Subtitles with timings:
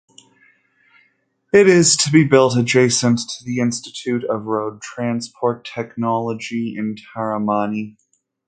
[1.53, 7.97] It is to be built adjacent to Institute of Road Transport Technology in Taramani.